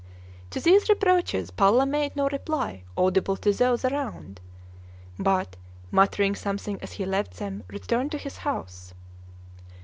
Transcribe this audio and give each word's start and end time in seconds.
To 0.49 0.59
these 0.59 0.89
reproaches 0.89 1.51
Palla 1.51 1.85
made 1.85 2.15
no 2.15 2.27
reply 2.27 2.81
audible 2.97 3.37
to 3.37 3.53
those 3.53 3.85
around, 3.85 4.41
but, 5.19 5.57
muttering 5.91 6.33
something 6.33 6.79
as 6.81 6.93
he 6.93 7.05
left 7.05 7.33
them, 7.35 7.63
returned 7.69 8.11
to 8.13 8.17
his 8.17 8.37
house. 8.37 8.95